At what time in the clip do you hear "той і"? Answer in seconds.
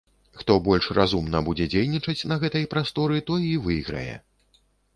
3.31-3.55